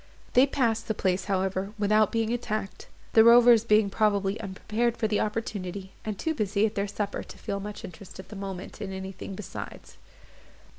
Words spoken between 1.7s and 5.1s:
without being attacked; the rovers being probably unprepared for